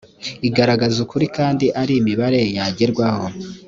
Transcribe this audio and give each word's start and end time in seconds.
igaragaza 0.47 0.97
ukuri 1.05 1.27
kandi 1.37 1.65
ari 1.81 1.93
imibare 2.01 2.41
yagerwaho 2.57 3.25